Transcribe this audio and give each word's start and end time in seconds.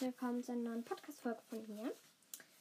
willkommen 0.00 0.42
zu 0.42 0.52
einer 0.52 0.70
neuen 0.70 0.84
Podcast-Folge 0.84 1.40
von 1.48 1.66
mir. 1.68 1.90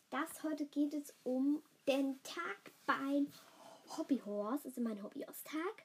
Das 0.10 0.44
heute 0.44 0.66
geht 0.66 0.94
es 0.94 1.13
um 1.24 1.62
den 1.86 2.21
Tag 2.23 2.71
beim 2.86 3.28
Hobbyhorse, 3.97 4.70
also 4.70 4.79
mein 4.79 5.04
Hobbyhorse-Tag. 5.04 5.84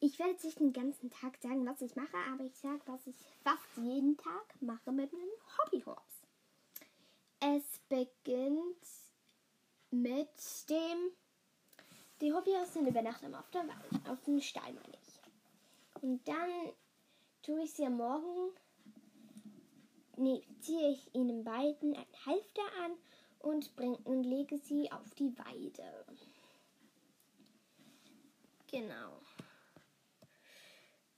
Ich 0.00 0.18
werde 0.18 0.32
jetzt 0.32 0.44
nicht 0.44 0.60
den 0.60 0.72
ganzen 0.72 1.10
Tag 1.10 1.36
sagen, 1.42 1.66
was 1.66 1.82
ich 1.82 1.94
mache, 1.94 2.16
aber 2.32 2.44
ich 2.44 2.56
sage, 2.56 2.80
was 2.86 3.06
ich 3.06 3.16
fast 3.44 3.62
jeden 3.76 4.16
Tag 4.16 4.54
mache 4.60 4.92
mit 4.92 5.12
einem 5.12 5.28
Hobbyhorse. 5.58 6.00
Es 7.40 7.80
beginnt 7.90 8.86
mit 9.90 10.70
dem, 10.70 11.10
die 12.22 12.32
Hobbyhorse 12.32 12.72
sind 12.72 12.86
übernachten 12.88 13.34
auf 13.34 13.50
der 13.50 13.68
Wald, 13.68 14.08
auf 14.08 14.22
dem 14.22 14.40
Stall 14.40 14.72
meine 14.72 14.96
ich. 15.02 16.02
Und 16.02 16.26
dann 16.26 16.50
tue 17.42 17.62
ich 17.62 17.72
sie 17.72 17.84
am 17.84 17.98
Morgen 17.98 18.52
ziehe 20.60 20.90
ich 20.90 21.14
ihnen 21.14 21.44
beiden 21.44 21.96
ein 21.96 22.26
Halfter 22.26 22.62
an 22.84 22.92
und, 23.40 23.74
bring, 23.76 23.94
und 24.04 24.24
lege 24.24 24.58
sie 24.58 24.90
auf 24.90 25.14
die 25.14 25.36
Weide. 25.38 26.04
Genau. 28.70 29.20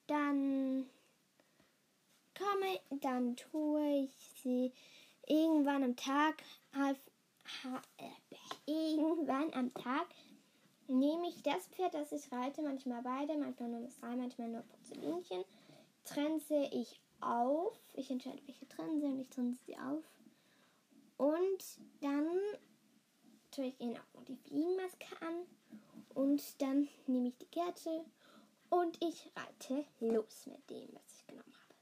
Dann 0.06 0.90
komme, 2.36 2.80
dann 3.00 3.36
tue 3.36 4.04
ich 4.04 4.16
sie 4.42 4.72
irgendwann 5.26 5.84
am 5.84 5.96
Tag, 5.96 6.42
half, 6.74 6.98
ha, 7.62 7.80
äh, 7.98 8.10
irgendwann 8.66 9.52
am 9.54 9.72
Tag 9.74 10.06
nehme 10.88 11.28
ich 11.28 11.42
das 11.42 11.66
Pferd, 11.68 11.94
das 11.94 12.12
ich 12.12 12.30
reite, 12.32 12.62
manchmal 12.62 13.02
beide, 13.02 13.36
manchmal 13.36 13.70
nur 13.70 13.80
das 13.80 13.96
drei, 13.96 14.16
manchmal 14.16 14.48
nur 14.48 14.62
Porzellinchen, 14.62 15.44
trense 16.04 16.68
ich 16.72 17.00
auf. 17.20 17.78
Ich 17.94 18.10
entscheide, 18.10 18.40
welche 18.46 18.66
drin 18.66 19.00
sind. 19.00 19.20
Ich 19.20 19.28
trense 19.30 19.58
sie 19.66 19.76
auf. 19.78 20.04
Und 21.16 21.64
dann 22.00 22.26
tue 23.50 23.66
ich 23.66 23.80
ihnen 23.80 23.96
auch 23.96 24.14
noch 24.14 24.24
die 24.24 24.36
Fliegenmaske 24.36 25.06
an. 25.20 25.46
Und 26.14 26.60
dann 26.60 26.88
nehme 27.06 27.28
ich 27.28 27.38
die 27.38 27.46
Kette 27.46 28.04
und 28.70 29.02
ich 29.02 29.30
reite 29.36 29.84
los 30.00 30.46
mit 30.46 30.70
dem, 30.70 30.88
was 30.94 31.20
ich 31.20 31.26
genommen 31.26 31.54
habe. 31.54 31.74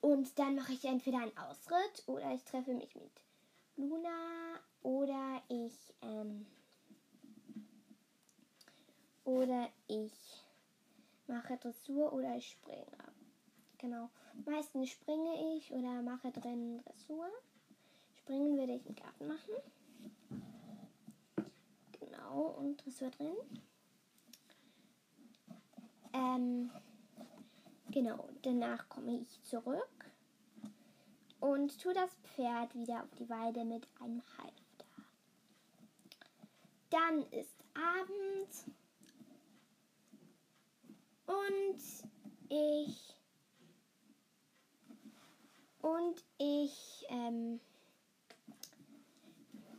Und 0.00 0.38
dann 0.38 0.54
mache 0.54 0.72
ich 0.72 0.84
entweder 0.84 1.18
einen 1.18 1.36
Ausritt 1.36 2.02
oder 2.06 2.32
ich 2.32 2.44
treffe 2.44 2.72
mich 2.74 2.94
mit 2.94 3.10
Luna 3.76 4.60
oder 4.82 5.42
ich 5.48 5.94
ähm, 6.02 6.46
oder 9.24 9.68
ich 9.86 10.12
mache 11.26 11.56
Dressur 11.58 12.12
oder 12.12 12.36
ich 12.36 12.50
springe. 12.50 12.86
Genau. 13.78 14.10
Meistens 14.44 14.90
springe 14.90 15.56
ich 15.56 15.72
oder 15.72 16.02
mache 16.02 16.32
drin 16.32 16.82
Dressur. 16.84 17.28
Springen 18.18 18.58
würde 18.58 18.74
ich 18.74 18.86
im 18.86 18.94
Garten 18.96 19.28
machen. 19.28 19.54
Genau, 21.92 22.56
und 22.58 22.84
Dressur 22.84 23.10
drin. 23.10 23.36
Ähm, 26.12 26.70
genau, 27.90 28.28
danach 28.42 28.88
komme 28.88 29.20
ich 29.20 29.42
zurück 29.44 30.12
und 31.40 31.80
tue 31.80 31.94
das 31.94 32.10
Pferd 32.34 32.74
wieder 32.74 33.04
auf 33.04 33.14
die 33.14 33.28
Weide 33.28 33.64
mit 33.64 33.86
einem 34.00 34.22
Halfter. 34.38 34.86
Dann 36.90 37.22
ist 37.30 37.56
Abend 37.74 38.48
und 41.26 42.08
ich 42.48 43.17
und 45.82 46.24
ich 46.38 47.06
ähm, 47.08 47.60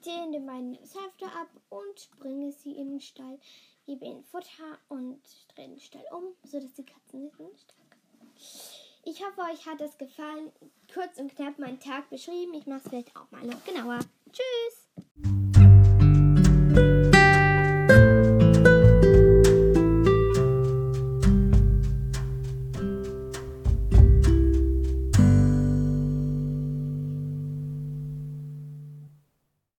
zähle 0.02 0.40
meinen 0.40 0.78
Halfter 0.78 1.28
ab 1.40 1.50
und 1.70 2.10
bringe 2.20 2.52
sie 2.52 2.72
in 2.72 2.90
den 2.90 3.02
Stall, 3.02 3.40
gebe 3.86 4.06
ihnen 4.06 4.24
Futter 4.24 4.78
und 4.88 5.22
drehe 5.56 5.68
den 5.68 5.80
Stall 5.80 6.06
um, 6.12 6.36
sodass 6.44 6.74
die 6.74 6.86
Katzen 6.86 7.24
nicht 7.24 7.36
strecken. 7.36 7.80
Ich 9.06 9.24
hoffe, 9.24 9.42
euch 9.42 9.66
hat 9.66 9.82
es 9.82 9.98
gefallen. 9.98 10.52
Kurz 10.94 11.18
und 11.20 11.36
knapp 11.36 11.58
meinen 11.58 11.80
Tag 11.80 12.10
beschrieben. 12.10 12.54
Ich 12.54 12.66
mache 12.66 12.80
es 12.80 12.90
vielleicht 12.90 13.16
auch 13.16 13.32
mal 13.32 13.46
noch 13.46 13.64
genauer. 13.64 14.00
Tschüss! 14.32 14.89